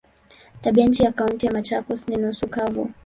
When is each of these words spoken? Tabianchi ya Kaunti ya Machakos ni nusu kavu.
Tabianchi 0.61 1.03
ya 1.03 1.11
Kaunti 1.11 1.45
ya 1.45 1.51
Machakos 1.51 2.07
ni 2.07 2.15
nusu 2.17 2.47
kavu. 2.47 2.89